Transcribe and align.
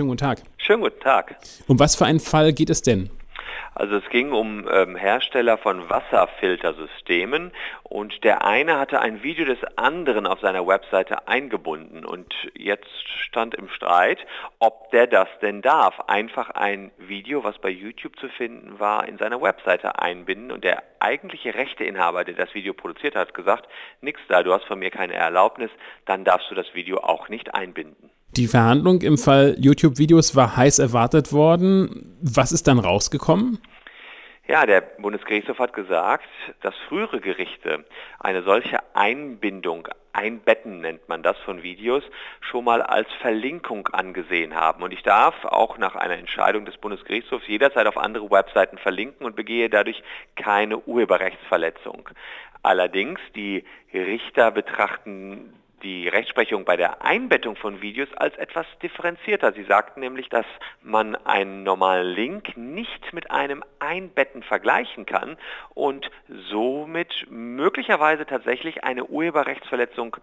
Schönen 0.00 0.08
guten 0.08 0.18
Tag. 0.18 0.38
Schönen 0.56 0.80
guten 0.80 1.00
Tag. 1.00 1.36
Um 1.68 1.78
was 1.78 1.94
für 1.94 2.06
einen 2.06 2.20
Fall 2.20 2.54
geht 2.54 2.70
es 2.70 2.80
denn? 2.80 3.10
Also 3.74 3.96
es 3.96 4.08
ging 4.08 4.32
um 4.32 4.66
ähm, 4.72 4.96
Hersteller 4.96 5.58
von 5.58 5.90
Wasserfiltersystemen 5.90 7.52
und 7.82 8.24
der 8.24 8.42
eine 8.46 8.78
hatte 8.78 8.98
ein 9.00 9.22
Video 9.22 9.44
des 9.44 9.58
anderen 9.76 10.26
auf 10.26 10.40
seiner 10.40 10.66
Webseite 10.66 11.28
eingebunden 11.28 12.06
und 12.06 12.32
jetzt 12.54 12.88
stand 13.26 13.54
im 13.54 13.68
Streit, 13.68 14.20
ob 14.58 14.90
der 14.90 15.06
das 15.06 15.28
denn 15.42 15.60
darf. 15.60 16.00
Einfach 16.06 16.48
ein 16.48 16.92
Video, 16.96 17.44
was 17.44 17.58
bei 17.58 17.68
YouTube 17.68 18.18
zu 18.18 18.30
finden 18.30 18.80
war, 18.80 19.06
in 19.06 19.18
seiner 19.18 19.42
Webseite 19.42 19.98
einbinden 19.98 20.50
und 20.50 20.64
der 20.64 20.82
eigentliche 20.98 21.54
Rechteinhaber, 21.54 22.24
der 22.24 22.36
das 22.36 22.54
Video 22.54 22.72
produziert 22.72 23.16
hat, 23.16 23.34
gesagt, 23.34 23.68
nix 24.00 24.18
da, 24.28 24.42
du 24.42 24.54
hast 24.54 24.64
von 24.64 24.78
mir 24.78 24.90
keine 24.90 25.12
Erlaubnis, 25.12 25.70
dann 26.06 26.24
darfst 26.24 26.50
du 26.50 26.54
das 26.54 26.72
Video 26.72 27.00
auch 27.00 27.28
nicht 27.28 27.54
einbinden. 27.54 27.99
Die 28.36 28.46
Verhandlung 28.46 29.02
im 29.02 29.18
Fall 29.18 29.56
YouTube-Videos 29.58 30.36
war 30.36 30.56
heiß 30.56 30.78
erwartet 30.78 31.32
worden. 31.32 32.16
Was 32.22 32.52
ist 32.52 32.68
dann 32.68 32.78
rausgekommen? 32.78 33.58
Ja, 34.46 34.66
der 34.66 34.80
Bundesgerichtshof 34.80 35.58
hat 35.58 35.72
gesagt, 35.72 36.28
dass 36.62 36.74
frühere 36.88 37.20
Gerichte 37.20 37.84
eine 38.18 38.42
solche 38.42 38.78
Einbindung, 38.94 39.88
Einbetten 40.12 40.80
nennt 40.80 41.08
man 41.08 41.22
das 41.22 41.36
von 41.44 41.62
Videos, 41.62 42.02
schon 42.40 42.64
mal 42.64 42.82
als 42.82 43.08
Verlinkung 43.20 43.88
angesehen 43.88 44.54
haben. 44.54 44.82
Und 44.82 44.92
ich 44.92 45.02
darf 45.02 45.44
auch 45.44 45.78
nach 45.78 45.94
einer 45.94 46.18
Entscheidung 46.18 46.64
des 46.64 46.76
Bundesgerichtshofs 46.78 47.46
jederzeit 47.46 47.86
auf 47.86 47.96
andere 47.96 48.30
Webseiten 48.30 48.78
verlinken 48.78 49.26
und 49.26 49.36
begehe 49.36 49.70
dadurch 49.70 50.02
keine 50.36 50.78
Urheberrechtsverletzung. 50.78 52.08
Allerdings, 52.62 53.20
die 53.34 53.64
Richter 53.94 54.50
betrachten 54.50 55.52
die 55.82 56.08
Rechtsprechung 56.08 56.64
bei 56.64 56.76
der 56.76 57.02
Einbettung 57.02 57.56
von 57.56 57.80
Videos 57.80 58.08
als 58.16 58.36
etwas 58.36 58.66
differenzierter. 58.82 59.52
Sie 59.52 59.64
sagten 59.64 60.00
nämlich, 60.00 60.28
dass 60.28 60.46
man 60.82 61.16
einen 61.16 61.62
normalen 61.62 62.14
Link 62.14 62.56
nicht 62.56 63.12
mit 63.12 63.30
einem 63.30 63.62
Einbetten 63.78 64.42
vergleichen 64.42 65.06
kann 65.06 65.36
und 65.74 66.10
somit 66.50 67.26
möglicherweise 67.30 68.26
tatsächlich 68.26 68.84
eine 68.84 69.04
Urheberrechtsverletzung 69.04 70.16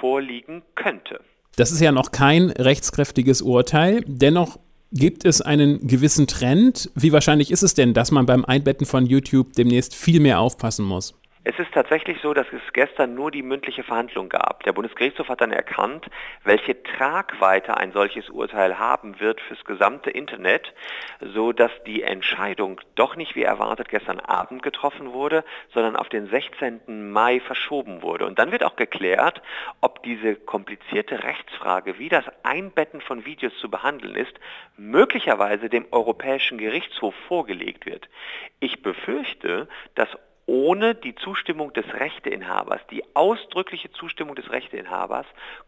vorliegen 0.00 0.62
könnte. 0.74 1.20
Das 1.56 1.70
ist 1.70 1.80
ja 1.80 1.92
noch 1.92 2.10
kein 2.10 2.50
rechtskräftiges 2.50 3.42
Urteil. 3.42 4.02
Dennoch 4.06 4.58
gibt 4.90 5.24
es 5.24 5.40
einen 5.40 5.86
gewissen 5.86 6.26
Trend. 6.26 6.90
Wie 6.94 7.12
wahrscheinlich 7.12 7.50
ist 7.50 7.62
es 7.62 7.74
denn, 7.74 7.94
dass 7.94 8.10
man 8.10 8.26
beim 8.26 8.44
Einbetten 8.44 8.86
von 8.86 9.06
YouTube 9.06 9.52
demnächst 9.52 9.94
viel 9.94 10.20
mehr 10.20 10.40
aufpassen 10.40 10.84
muss? 10.84 11.14
Es 11.46 11.58
ist 11.58 11.74
tatsächlich 11.74 12.22
so, 12.22 12.32
dass 12.32 12.46
es 12.54 12.72
gestern 12.72 13.14
nur 13.14 13.30
die 13.30 13.42
mündliche 13.42 13.82
Verhandlung 13.82 14.30
gab. 14.30 14.62
Der 14.62 14.72
Bundesgerichtshof 14.72 15.28
hat 15.28 15.42
dann 15.42 15.52
erkannt, 15.52 16.06
welche 16.42 16.82
Tragweite 16.82 17.76
ein 17.76 17.92
solches 17.92 18.30
Urteil 18.30 18.78
haben 18.78 19.20
wird 19.20 19.42
fürs 19.42 19.62
gesamte 19.66 20.08
Internet, 20.08 20.72
so 21.20 21.52
dass 21.52 21.70
die 21.84 22.02
Entscheidung 22.02 22.80
doch 22.94 23.14
nicht 23.16 23.36
wie 23.36 23.42
erwartet 23.42 23.90
gestern 23.90 24.20
Abend 24.20 24.62
getroffen 24.62 25.12
wurde, 25.12 25.44
sondern 25.74 25.96
auf 25.96 26.08
den 26.08 26.28
16. 26.28 27.12
Mai 27.12 27.40
verschoben 27.40 28.00
wurde. 28.00 28.24
Und 28.24 28.38
dann 28.38 28.50
wird 28.50 28.64
auch 28.64 28.76
geklärt, 28.76 29.42
ob 29.82 30.02
diese 30.02 30.36
komplizierte 30.36 31.24
Rechtsfrage, 31.24 31.98
wie 31.98 32.08
das 32.08 32.24
Einbetten 32.42 33.02
von 33.02 33.26
Videos 33.26 33.52
zu 33.58 33.70
behandeln 33.70 34.16
ist, 34.16 34.32
möglicherweise 34.78 35.68
dem 35.68 35.84
Europäischen 35.90 36.56
Gerichtshof 36.56 37.14
vorgelegt 37.28 37.84
wird. 37.84 38.08
Ich 38.60 38.82
befürchte, 38.82 39.68
dass 39.94 40.08
ohne 40.46 40.94
die 40.94 41.14
Zustimmung 41.14 41.72
des 41.72 41.86
Rechteinhabers, 41.94 42.80
die 42.90 43.02
ausdrückliche 43.14 43.90
Zustimmung 43.92 44.34
des 44.34 44.50
Rechteinhabers, 44.50 45.26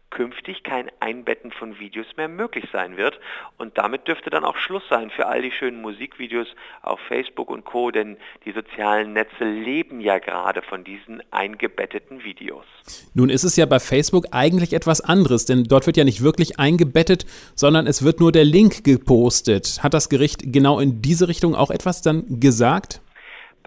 künftig 0.09 0.63
kein 0.63 0.89
Einbetten 0.99 1.51
von 1.51 1.79
Videos 1.79 2.05
mehr 2.15 2.27
möglich 2.27 2.65
sein 2.71 2.95
wird. 2.95 3.19
Und 3.57 3.77
damit 3.77 4.07
dürfte 4.07 4.29
dann 4.29 4.45
auch 4.45 4.55
Schluss 4.57 4.83
sein 4.89 5.09
für 5.09 5.27
all 5.27 5.41
die 5.41 5.51
schönen 5.51 5.81
Musikvideos 5.81 6.47
auf 6.81 6.99
Facebook 7.07 7.49
und 7.49 7.65
Co., 7.65 7.91
denn 7.91 8.17
die 8.45 8.51
sozialen 8.51 9.13
Netze 9.13 9.43
leben 9.43 9.99
ja 9.99 10.19
gerade 10.19 10.61
von 10.61 10.83
diesen 10.83 11.21
eingebetteten 11.31 12.23
Videos. 12.23 12.65
Nun 13.13 13.29
ist 13.29 13.43
es 13.43 13.55
ja 13.57 13.65
bei 13.65 13.79
Facebook 13.79 14.27
eigentlich 14.31 14.73
etwas 14.73 15.01
anderes, 15.01 15.45
denn 15.45 15.65
dort 15.65 15.87
wird 15.87 15.97
ja 15.97 16.03
nicht 16.03 16.23
wirklich 16.23 16.59
eingebettet, 16.59 17.25
sondern 17.55 17.87
es 17.87 18.03
wird 18.03 18.19
nur 18.19 18.31
der 18.31 18.45
Link 18.45 18.83
gepostet. 18.83 19.79
Hat 19.83 19.93
das 19.93 20.09
Gericht 20.09 20.53
genau 20.53 20.79
in 20.79 21.01
diese 21.01 21.27
Richtung 21.27 21.55
auch 21.55 21.71
etwas 21.71 22.01
dann 22.01 22.39
gesagt? 22.39 23.01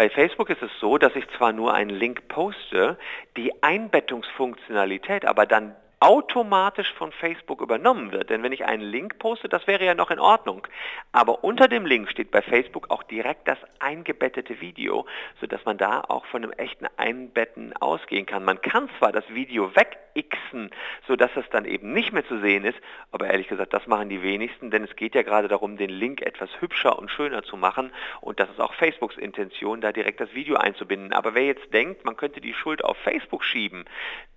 Bei 0.00 0.08
Facebook 0.08 0.48
ist 0.48 0.62
es 0.62 0.70
so, 0.80 0.96
dass 0.96 1.14
ich 1.14 1.28
zwar 1.36 1.52
nur 1.52 1.74
einen 1.74 1.90
Link 1.90 2.26
poste, 2.28 2.96
die 3.36 3.62
Einbettungsfunktionalität 3.62 5.26
aber 5.26 5.44
dann 5.44 5.76
automatisch 6.00 6.90
von 6.94 7.12
Facebook 7.12 7.60
übernommen 7.60 8.10
wird. 8.10 8.30
Denn 8.30 8.42
wenn 8.42 8.52
ich 8.52 8.64
einen 8.64 8.82
Link 8.82 9.18
poste, 9.18 9.50
das 9.50 9.66
wäre 9.66 9.84
ja 9.84 9.94
noch 9.94 10.10
in 10.10 10.18
Ordnung. 10.18 10.66
Aber 11.12 11.44
unter 11.44 11.68
dem 11.68 11.84
Link 11.84 12.10
steht 12.10 12.30
bei 12.30 12.40
Facebook 12.40 12.90
auch 12.90 13.02
direkt 13.02 13.46
das 13.46 13.58
eingebettete 13.78 14.62
Video, 14.62 15.04
sodass 15.38 15.62
man 15.66 15.76
da 15.76 16.00
auch 16.08 16.24
von 16.24 16.44
einem 16.44 16.52
echten 16.52 16.86
Einbetten 16.96 17.76
ausgehen 17.76 18.24
kann. 18.24 18.42
Man 18.42 18.62
kann 18.62 18.88
zwar 18.98 19.12
das 19.12 19.28
Video 19.28 19.76
wegixen, 20.20 20.70
sodass 21.06 21.30
es 21.36 21.48
dann 21.50 21.64
eben 21.64 21.92
nicht 21.92 22.12
mehr 22.12 22.26
zu 22.26 22.38
sehen 22.40 22.64
ist, 22.64 22.78
aber 23.10 23.28
ehrlich 23.28 23.48
gesagt, 23.48 23.72
das 23.72 23.86
machen 23.86 24.08
die 24.08 24.22
wenigsten, 24.22 24.70
denn 24.70 24.84
es 24.84 24.94
geht 24.96 25.14
ja 25.14 25.22
gerade 25.22 25.48
darum, 25.48 25.76
den 25.76 25.90
Link 25.90 26.22
etwas 26.22 26.50
hübscher 26.60 26.98
und 26.98 27.10
schöner 27.10 27.42
zu 27.42 27.56
machen 27.56 27.92
und 28.20 28.40
das 28.40 28.50
ist 28.50 28.60
auch 28.60 28.74
Facebooks 28.74 29.16
Intention, 29.16 29.80
da 29.80 29.92
direkt 29.92 30.20
das 30.20 30.34
Video 30.34 30.56
einzubinden. 30.56 31.12
Aber 31.12 31.34
wer 31.34 31.44
jetzt 31.44 31.72
denkt, 31.72 32.04
man 32.04 32.16
könnte 32.16 32.40
die 32.40 32.54
Schuld 32.54 32.84
auf 32.84 32.96
Facebook 32.98 33.44
schieben, 33.44 33.84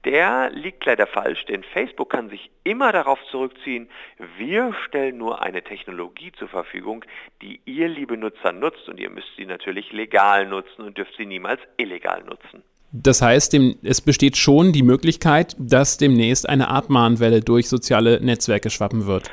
der 0.06 0.50
liegt 0.50 0.86
leider 0.86 1.08
falsch, 1.08 1.46
denn 1.46 1.64
Facebook 1.64 2.10
kann 2.10 2.30
sich 2.30 2.52
immer 2.64 2.92
darauf 2.92 3.24
zurückziehen, 3.26 3.90
wir 4.38 4.74
stellen 4.86 5.18
nur 5.18 5.42
eine 5.42 5.64
Technologie 5.64 6.32
zur 6.34 6.48
Verfügung, 6.48 7.06
die 7.42 7.62
ihr, 7.66 7.88
liebe 7.88 8.18
Nutzer, 8.18 8.52
nutzt 8.52 8.88
und 8.90 9.00
ihr 9.00 9.10
müsst 9.10 9.36
sie 9.38 9.46
natürlich 9.46 9.92
legal 9.92 10.48
nutzen 10.48 10.84
und 10.84 10.98
dürft 10.98 11.16
sie 11.18 11.26
niemals 11.26 11.62
illegal 11.78 12.24
nutzen. 12.24 12.64
Das 12.96 13.24
heißt, 13.24 13.58
es 13.82 14.02
besteht 14.02 14.38
schon 14.38 14.72
die 14.72 14.84
Möglichkeit, 14.84 15.56
dass 15.58 15.98
demnächst 15.98 16.48
eine 16.48 16.68
Abmahnwelle 16.68 17.42
durch 17.42 17.68
soziale 17.68 18.24
Netzwerke 18.24 18.70
schwappen 18.70 19.08
wird. 19.08 19.32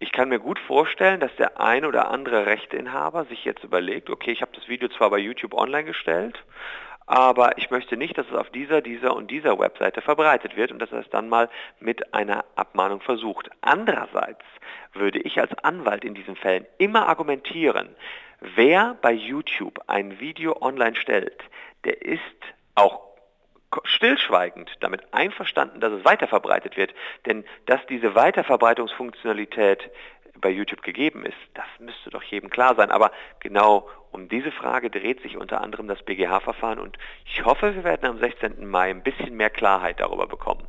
Ich 0.00 0.12
kann 0.12 0.28
mir 0.28 0.38
gut 0.38 0.58
vorstellen, 0.58 1.18
dass 1.18 1.34
der 1.36 1.58
ein 1.58 1.86
oder 1.86 2.10
andere 2.10 2.44
Rechteinhaber 2.44 3.24
sich 3.24 3.46
jetzt 3.46 3.64
überlegt, 3.64 4.10
okay, 4.10 4.32
ich 4.32 4.42
habe 4.42 4.52
das 4.54 4.68
Video 4.68 4.90
zwar 4.90 5.08
bei 5.08 5.16
YouTube 5.16 5.54
online 5.54 5.84
gestellt, 5.84 6.36
aber 7.06 7.56
ich 7.56 7.70
möchte 7.70 7.96
nicht, 7.96 8.18
dass 8.18 8.26
es 8.26 8.36
auf 8.36 8.50
dieser, 8.50 8.82
dieser 8.82 9.16
und 9.16 9.30
dieser 9.30 9.58
Webseite 9.58 10.02
verbreitet 10.02 10.54
wird 10.58 10.70
und 10.70 10.78
dass 10.78 10.92
er 10.92 11.00
es 11.00 11.08
dann 11.08 11.30
mal 11.30 11.48
mit 11.80 12.12
einer 12.12 12.44
Abmahnung 12.54 13.00
versucht. 13.00 13.48
Andererseits 13.62 14.44
würde 14.92 15.20
ich 15.20 15.40
als 15.40 15.56
Anwalt 15.64 16.04
in 16.04 16.12
diesen 16.12 16.36
Fällen 16.36 16.66
immer 16.76 17.08
argumentieren, 17.08 17.88
wer 18.40 18.98
bei 19.00 19.12
YouTube 19.12 19.80
ein 19.86 20.20
Video 20.20 20.60
online 20.60 20.96
stellt, 20.96 21.40
der 21.84 22.02
ist 22.02 22.20
auch 22.78 23.00
stillschweigend 23.84 24.70
damit 24.80 25.02
einverstanden, 25.12 25.80
dass 25.80 25.92
es 25.92 26.04
weiterverbreitet 26.04 26.76
wird. 26.76 26.94
Denn 27.26 27.44
dass 27.66 27.80
diese 27.88 28.14
Weiterverbreitungsfunktionalität 28.14 29.90
bei 30.40 30.50
YouTube 30.50 30.82
gegeben 30.82 31.24
ist, 31.26 31.36
das 31.54 31.66
müsste 31.78 32.10
doch 32.10 32.22
jedem 32.22 32.50
klar 32.50 32.74
sein. 32.76 32.90
Aber 32.90 33.10
genau 33.40 33.88
um 34.10 34.28
diese 34.28 34.50
Frage 34.52 34.90
dreht 34.90 35.20
sich 35.22 35.36
unter 35.36 35.60
anderem 35.60 35.88
das 35.88 36.02
BGH-Verfahren 36.02 36.78
und 36.78 36.96
ich 37.26 37.44
hoffe, 37.44 37.74
wir 37.74 37.84
werden 37.84 38.08
am 38.08 38.18
16. 38.18 38.66
Mai 38.66 38.90
ein 38.90 39.02
bisschen 39.02 39.36
mehr 39.36 39.50
Klarheit 39.50 40.00
darüber 40.00 40.26
bekommen. 40.26 40.66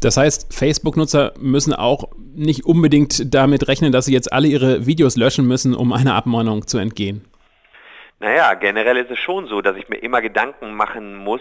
Das 0.00 0.16
heißt, 0.16 0.54
Facebook-Nutzer 0.54 1.34
müssen 1.38 1.74
auch 1.74 2.08
nicht 2.18 2.64
unbedingt 2.64 3.34
damit 3.34 3.68
rechnen, 3.68 3.92
dass 3.92 4.06
sie 4.06 4.14
jetzt 4.14 4.32
alle 4.32 4.48
ihre 4.48 4.86
Videos 4.86 5.16
löschen 5.16 5.46
müssen, 5.46 5.74
um 5.74 5.92
einer 5.92 6.14
Abmahnung 6.14 6.66
zu 6.66 6.78
entgehen. 6.78 7.29
Naja, 8.22 8.52
generell 8.52 8.98
ist 8.98 9.10
es 9.10 9.18
schon 9.18 9.46
so, 9.46 9.62
dass 9.62 9.76
ich 9.76 9.88
mir 9.88 9.96
immer 9.96 10.20
Gedanken 10.20 10.74
machen 10.74 11.16
muss, 11.16 11.40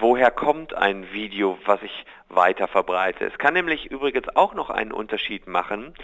woher 0.00 0.30
kommt 0.30 0.74
ein 0.74 1.10
Video, 1.14 1.58
was 1.64 1.82
ich 1.82 2.04
weiter 2.28 2.68
verbreite. 2.68 3.24
Es 3.24 3.38
kann 3.38 3.54
nämlich 3.54 3.90
übrigens 3.90 4.28
auch 4.36 4.52
noch 4.52 4.68
einen 4.68 4.92
Unterschied 4.92 5.48
machen, 5.48 5.94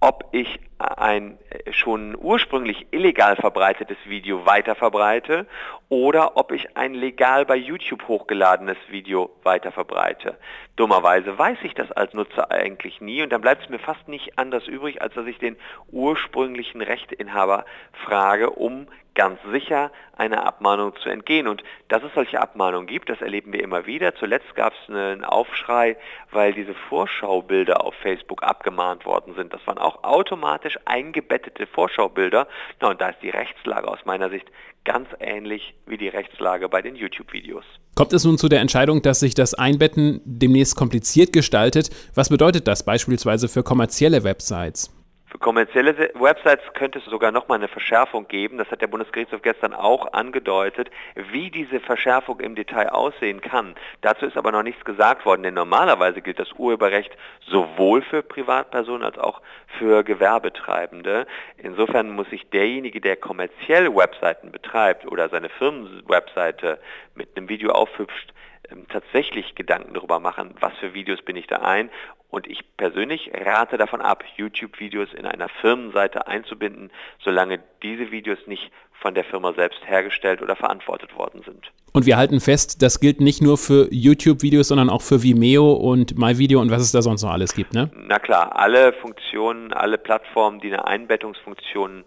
ob 0.00 0.28
ich 0.32 0.60
ein 0.78 1.36
schon 1.72 2.16
ursprünglich 2.18 2.86
illegal 2.90 3.36
verbreitetes 3.36 3.98
Video 4.06 4.46
weiter 4.46 4.76
verbreite 4.76 5.46
oder 5.90 6.38
ob 6.38 6.52
ich 6.52 6.74
ein 6.74 6.94
legal 6.94 7.44
bei 7.44 7.56
YouTube 7.56 8.08
hochgeladenes 8.08 8.78
Video 8.88 9.30
weiter 9.42 9.72
verbreite. 9.72 10.38
Dummerweise 10.76 11.36
weiß 11.38 11.58
ich 11.64 11.74
das 11.74 11.92
als 11.92 12.14
Nutzer 12.14 12.50
eigentlich 12.50 13.02
nie 13.02 13.22
und 13.22 13.30
dann 13.30 13.42
bleibt 13.42 13.64
es 13.64 13.68
mir 13.68 13.78
fast 13.78 14.08
nicht 14.08 14.38
anders 14.38 14.66
übrig, 14.66 15.02
als 15.02 15.12
dass 15.12 15.26
ich 15.26 15.38
den 15.38 15.56
ursprünglichen 15.92 16.80
Rechteinhaber 16.80 17.66
frage, 17.92 18.48
um 18.50 18.86
ganz 19.16 19.40
sicher 19.50 19.90
einer 20.16 20.46
Abmahnung 20.46 20.94
zu 21.02 21.08
entgehen. 21.08 21.48
Und 21.48 21.64
dass 21.88 22.02
es 22.04 22.12
solche 22.14 22.40
Abmahnungen 22.40 22.86
gibt, 22.86 23.10
das 23.10 23.20
erleben 23.20 23.52
wir 23.52 23.62
immer 23.62 23.86
wieder. 23.86 24.14
Zuletzt 24.14 24.54
gab 24.54 24.72
es 24.72 24.88
einen 24.88 25.24
Aufschrei, 25.24 25.96
weil 26.30 26.52
diese 26.52 26.74
Vorschaubilder 26.88 27.84
auf 27.84 27.94
Facebook 27.96 28.44
abgemahnt 28.44 29.04
worden 29.04 29.34
sind. 29.34 29.52
Das 29.52 29.66
waren 29.66 29.78
auch 29.78 30.04
automatisch 30.04 30.78
eingebettete 30.84 31.66
Vorschaubilder. 31.66 32.46
Na, 32.80 32.90
und 32.90 33.00
da 33.00 33.08
ist 33.08 33.22
die 33.22 33.30
Rechtslage 33.30 33.88
aus 33.88 34.04
meiner 34.04 34.30
Sicht 34.30 34.46
ganz 34.84 35.08
ähnlich 35.18 35.74
wie 35.86 35.98
die 35.98 36.08
Rechtslage 36.08 36.68
bei 36.68 36.80
den 36.80 36.94
YouTube-Videos. 36.94 37.64
Kommt 37.96 38.12
es 38.12 38.24
nun 38.24 38.38
zu 38.38 38.48
der 38.48 38.60
Entscheidung, 38.60 39.02
dass 39.02 39.20
sich 39.20 39.34
das 39.34 39.54
Einbetten 39.54 40.20
demnächst 40.24 40.76
kompliziert 40.76 41.32
gestaltet? 41.32 41.90
Was 42.14 42.28
bedeutet 42.28 42.68
das 42.68 42.84
beispielsweise 42.84 43.48
für 43.48 43.62
kommerzielle 43.62 44.22
Websites? 44.22 44.95
Für 45.36 45.40
kommerzielle 45.40 45.94
Websites 46.14 46.64
könnte 46.72 46.98
es 46.98 47.04
sogar 47.04 47.30
nochmal 47.30 47.58
eine 47.58 47.68
Verschärfung 47.68 48.26
geben. 48.26 48.56
Das 48.56 48.70
hat 48.70 48.80
der 48.80 48.86
Bundesgerichtshof 48.86 49.42
gestern 49.42 49.74
auch 49.74 50.14
angedeutet, 50.14 50.88
wie 51.14 51.50
diese 51.50 51.78
Verschärfung 51.78 52.40
im 52.40 52.54
Detail 52.54 52.88
aussehen 52.88 53.42
kann. 53.42 53.74
Dazu 54.00 54.24
ist 54.24 54.38
aber 54.38 54.50
noch 54.50 54.62
nichts 54.62 54.82
gesagt 54.86 55.26
worden, 55.26 55.42
denn 55.42 55.52
normalerweise 55.52 56.22
gilt 56.22 56.38
das 56.38 56.52
Urheberrecht 56.52 57.14
sowohl 57.46 58.00
für 58.00 58.22
Privatpersonen 58.22 59.02
als 59.02 59.18
auch 59.18 59.42
für 59.78 60.04
Gewerbetreibende. 60.04 61.26
Insofern 61.58 62.12
muss 62.12 62.30
sich 62.30 62.48
derjenige, 62.48 63.02
der 63.02 63.16
kommerziell 63.16 63.94
Webseiten 63.94 64.50
betreibt 64.52 65.06
oder 65.06 65.28
seine 65.28 65.50
Firmenwebseite 65.50 66.78
mit 67.14 67.36
einem 67.36 67.50
Video 67.50 67.72
aufhübscht, 67.72 68.32
ähm, 68.70 68.86
tatsächlich 68.88 69.54
Gedanken 69.54 69.94
darüber 69.94 70.20
machen, 70.20 70.54
was 70.60 70.72
für 70.78 70.94
Videos 70.94 71.22
bin 71.22 71.36
ich 71.36 71.46
da 71.46 71.56
ein. 71.56 71.90
Und 72.28 72.48
ich 72.48 72.60
persönlich 72.76 73.30
rate 73.32 73.78
davon 73.78 74.00
ab, 74.00 74.24
YouTube-Videos 74.36 75.14
in 75.14 75.26
einer 75.26 75.48
Firmenseite 75.48 76.26
einzubinden, 76.26 76.90
solange 77.24 77.60
diese 77.82 78.10
Videos 78.10 78.38
nicht 78.46 78.70
von 79.00 79.14
der 79.14 79.24
Firma 79.24 79.52
selbst 79.52 79.78
hergestellt 79.86 80.42
oder 80.42 80.56
verantwortet 80.56 81.16
worden 81.16 81.42
sind. 81.44 81.70
Und 81.92 82.06
wir 82.06 82.16
halten 82.16 82.40
fest, 82.40 82.82
das 82.82 83.00
gilt 83.00 83.20
nicht 83.20 83.42
nur 83.42 83.56
für 83.56 83.88
YouTube-Videos, 83.90 84.68
sondern 84.68 84.90
auch 84.90 85.02
für 85.02 85.22
Vimeo 85.22 85.72
und 85.72 86.18
MyVideo 86.18 86.60
und 86.60 86.70
was 86.70 86.82
es 86.82 86.92
da 86.92 87.02
sonst 87.02 87.22
noch 87.22 87.30
alles 87.30 87.54
gibt, 87.54 87.72
ne? 87.72 87.90
Na 87.94 88.18
klar, 88.18 88.56
alle 88.56 88.92
Funktionen, 88.92 89.72
alle 89.72 89.96
Plattformen, 89.96 90.60
die 90.60 90.68
eine 90.68 90.86
Einbettungsfunktion 90.86 92.04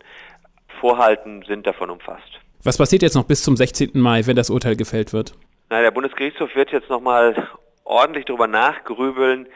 vorhalten, 0.79 1.43
sind 1.47 1.65
davon 1.65 1.89
umfasst. 1.89 2.39
Was 2.63 2.77
passiert 2.77 3.01
jetzt 3.01 3.15
noch 3.15 3.23
bis 3.23 3.41
zum 3.41 3.55
16. 3.55 3.91
Mai, 3.93 4.25
wenn 4.25 4.35
das 4.35 4.49
Urteil 4.49 4.75
gefällt 4.75 5.13
wird? 5.13 5.33
Na, 5.69 5.81
der 5.81 5.91
Bundesgerichtshof 5.91 6.55
wird 6.55 6.71
jetzt 6.71 6.89
nochmal 6.89 7.47
ordentlich 7.89 8.25
darüber 8.25 8.47
nachgrübeln, 8.47 9.47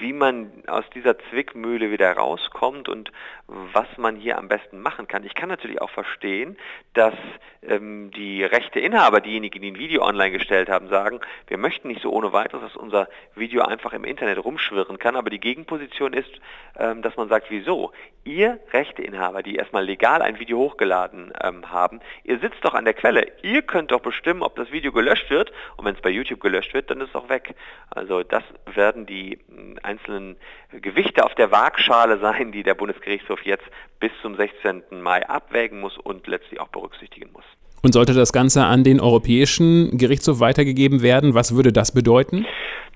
wie 0.00 0.12
man 0.12 0.50
aus 0.66 0.84
dieser 0.94 1.18
Zwickmühle 1.30 1.90
wieder 1.90 2.12
rauskommt 2.12 2.88
und 2.88 3.12
was 3.46 3.86
man 3.98 4.16
hier 4.16 4.38
am 4.38 4.48
besten 4.48 4.80
machen 4.80 5.08
kann. 5.08 5.24
Ich 5.24 5.34
kann 5.34 5.50
natürlich 5.50 5.80
auch 5.80 5.90
verstehen, 5.90 6.56
dass 6.94 7.14
ähm, 7.62 8.10
die 8.12 8.44
Rechteinhaber, 8.44 9.20
diejenigen, 9.20 9.60
die 9.60 9.70
ein 9.70 9.78
Video 9.78 10.02
online 10.02 10.30
gestellt 10.30 10.70
haben, 10.70 10.88
sagen, 10.88 11.20
wir 11.48 11.58
möchten 11.58 11.88
nicht 11.88 12.00
so 12.00 12.10
ohne 12.10 12.32
weiteres, 12.32 12.62
dass 12.62 12.76
unser 12.76 13.08
Video 13.34 13.62
einfach 13.62 13.92
im 13.92 14.04
Internet 14.04 14.42
rumschwirren 14.42 14.98
kann, 14.98 15.16
aber 15.16 15.28
die 15.28 15.40
Gegenposition 15.40 16.14
ist, 16.14 16.30
ähm, 16.78 17.02
dass 17.02 17.16
man 17.16 17.28
sagt, 17.28 17.46
wieso? 17.50 17.92
Ihr 18.24 18.60
Rechteinhaber, 18.72 19.42
die 19.42 19.56
erstmal 19.56 19.84
legal 19.84 20.22
ein 20.22 20.38
Video 20.38 20.58
hochgeladen 20.58 21.32
ähm, 21.42 21.70
haben, 21.70 22.00
ihr 22.24 22.38
sitzt 22.38 22.64
doch 22.64 22.74
an 22.74 22.84
der 22.84 22.94
Quelle. 22.94 23.26
Ihr 23.42 23.62
könnt 23.62 23.90
doch 23.90 24.00
bestimmen, 24.00 24.42
ob 24.42 24.56
das 24.56 24.70
Video 24.70 24.92
gelöscht 24.92 25.28
wird 25.28 25.52
und 25.76 25.84
wenn 25.84 25.94
es 25.94 26.00
bei 26.00 26.10
YouTube 26.10 26.40
gelöscht 26.40 26.72
wird, 26.72 26.88
dann 26.90 27.00
ist 27.00 27.10
es 27.10 27.14
auch 27.16 27.28
weg. 27.28 27.54
Also 27.90 28.22
das 28.22 28.42
werden 28.74 29.06
die 29.06 29.38
hm, 29.48 29.78
einzelnen 29.82 30.36
Gewichte 30.80 31.24
auf 31.24 31.34
der 31.34 31.50
Waagschale 31.50 32.18
sein, 32.20 32.52
die 32.52 32.62
der 32.62 32.74
Bundesgerichtshof 32.74 33.44
jetzt 33.44 33.64
bis 34.00 34.10
zum 34.22 34.36
16. 34.36 34.82
Mai 35.02 35.28
abwägen 35.28 35.80
muss 35.80 35.98
und 35.98 36.26
letztlich 36.26 36.60
auch 36.60 36.68
berücksichtigen 36.68 37.30
muss. 37.32 37.44
Und 37.82 37.92
sollte 37.92 38.14
das 38.14 38.32
Ganze 38.32 38.64
an 38.64 38.84
den 38.84 39.00
Europäischen 39.00 39.98
Gerichtshof 39.98 40.38
weitergegeben 40.38 41.02
werden, 41.02 41.34
was 41.34 41.56
würde 41.56 41.72
das 41.72 41.92
bedeuten? 41.92 42.46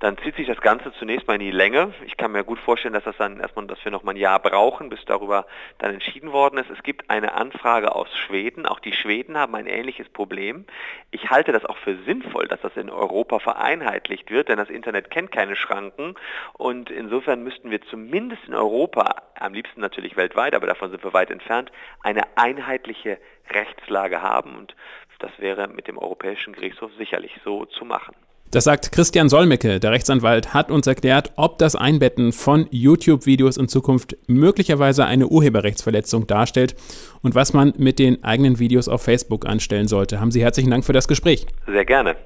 Dann 0.00 0.18
zieht 0.18 0.36
sich 0.36 0.46
das 0.46 0.60
Ganze 0.60 0.92
zunächst 0.98 1.26
mal 1.26 1.34
in 1.34 1.40
die 1.40 1.50
Länge. 1.50 1.94
Ich 2.04 2.18
kann 2.18 2.32
mir 2.32 2.44
gut 2.44 2.58
vorstellen, 2.58 2.92
dass 2.92 3.04
das 3.04 3.16
dann 3.16 3.40
erstmal, 3.40 3.66
dass 3.66 3.82
wir 3.82 3.90
noch 3.90 4.02
mal 4.02 4.12
ein 4.12 4.18
Jahr 4.18 4.38
brauchen, 4.38 4.90
bis 4.90 5.02
darüber 5.06 5.46
dann 5.78 5.94
entschieden 5.94 6.32
worden 6.32 6.58
ist. 6.58 6.68
Es 6.68 6.82
gibt 6.82 7.08
eine 7.08 7.32
Anfrage 7.32 7.94
aus 7.94 8.14
Schweden. 8.14 8.66
Auch 8.66 8.78
die 8.78 8.92
Schweden 8.92 9.38
haben 9.38 9.54
ein 9.54 9.66
ähnliches 9.66 10.08
Problem. 10.10 10.66
Ich 11.12 11.30
halte 11.30 11.52
das 11.52 11.64
auch 11.64 11.78
für 11.78 11.96
sinnvoll, 12.04 12.46
dass 12.46 12.60
das 12.60 12.76
in 12.76 12.90
Europa 12.90 13.38
vereinheitlicht 13.38 14.30
wird, 14.30 14.50
denn 14.50 14.58
das 14.58 14.68
Internet 14.68 15.10
kennt 15.10 15.32
keine 15.32 15.56
Schranken 15.56 16.14
und 16.52 16.90
insofern 16.90 17.42
müssten 17.42 17.70
wir 17.70 17.80
zumindest 17.82 18.42
in 18.46 18.54
Europa, 18.54 19.22
am 19.38 19.54
liebsten 19.54 19.80
natürlich 19.80 20.16
weltweit, 20.16 20.54
aber 20.54 20.66
davon 20.66 20.90
sind 20.90 21.02
wir 21.04 21.14
weit 21.14 21.30
entfernt, 21.30 21.72
eine 22.02 22.22
einheitliche 22.36 23.18
Rechtslage 23.50 24.20
haben 24.20 24.56
und 24.56 24.76
das 25.18 25.30
wäre 25.38 25.68
mit 25.68 25.88
dem 25.88 25.96
Europäischen 25.96 26.52
Gerichtshof 26.52 26.90
sicherlich 26.98 27.32
so 27.44 27.64
zu 27.64 27.84
machen. 27.84 28.14
Das 28.50 28.64
sagt 28.64 28.92
Christian 28.92 29.28
Solmecke, 29.28 29.80
der 29.80 29.90
Rechtsanwalt, 29.90 30.54
hat 30.54 30.70
uns 30.70 30.86
erklärt, 30.86 31.32
ob 31.36 31.58
das 31.58 31.74
Einbetten 31.76 32.32
von 32.32 32.66
YouTube-Videos 32.70 33.56
in 33.56 33.68
Zukunft 33.68 34.16
möglicherweise 34.28 35.04
eine 35.04 35.26
Urheberrechtsverletzung 35.26 36.26
darstellt 36.26 36.74
und 37.22 37.34
was 37.34 37.52
man 37.52 37.74
mit 37.76 37.98
den 37.98 38.22
eigenen 38.24 38.58
Videos 38.58 38.88
auf 38.88 39.02
Facebook 39.02 39.46
anstellen 39.46 39.88
sollte. 39.88 40.20
Haben 40.20 40.30
Sie 40.30 40.42
herzlichen 40.42 40.70
Dank 40.70 40.84
für 40.84 40.92
das 40.92 41.08
Gespräch. 41.08 41.46
Sehr 41.66 41.84
gerne. 41.84 42.16